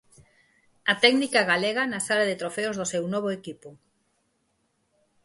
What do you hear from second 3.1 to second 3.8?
novo equipo.